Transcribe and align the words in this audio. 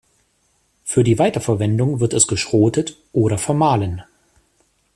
Für 0.83 1.03
die 1.03 1.19
Weiterverwendung 1.19 1.99
wird 1.99 2.13
es 2.13 2.25
geschrotet 2.25 2.97
oder 3.11 3.37
vermahlen. 3.37 4.01